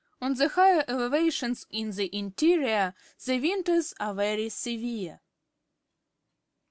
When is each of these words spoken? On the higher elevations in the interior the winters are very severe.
On 0.19 0.33
the 0.33 0.47
higher 0.47 0.83
elevations 0.87 1.67
in 1.69 1.91
the 1.91 2.09
interior 2.11 2.95
the 3.23 3.39
winters 3.39 3.93
are 3.99 4.15
very 4.15 4.49
severe. 4.49 5.21